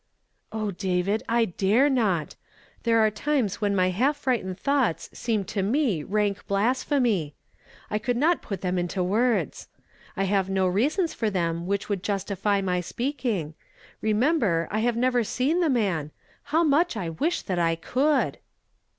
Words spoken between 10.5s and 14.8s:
reasons for them which would justify my s[.cakiiig. Remember, I